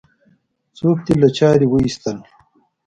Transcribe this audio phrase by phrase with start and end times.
[0.77, 2.17] څوک دې له چارې وایستل؟